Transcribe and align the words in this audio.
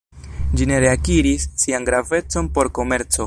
Ĝi 0.61 0.65
ne 0.71 0.79
reakiris 0.85 1.45
sian 1.65 1.87
gravecon 1.91 2.53
por 2.57 2.73
komerco. 2.79 3.19